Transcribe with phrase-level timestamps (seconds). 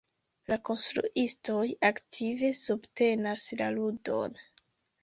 [0.51, 4.43] La konstruistoj aktive subtenas la ludon.